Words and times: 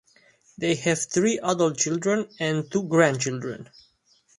They 0.57 0.73
have 0.77 1.05
three 1.05 1.37
adult 1.37 1.77
children 1.77 2.27
and 2.39 2.71
two 2.71 2.87
grandchildren. 2.87 3.69